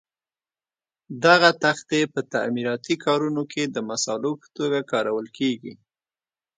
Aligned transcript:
دغه 1.25 1.49
تختې 1.63 2.01
په 2.13 2.19
تعمیراتي 2.33 2.95
کارونو 3.05 3.43
کې 3.51 3.63
د 3.65 3.77
مسالو 3.89 4.31
په 4.41 4.47
توګه 4.57 4.79
کارول 4.91 5.27
کېږي. 5.37 5.73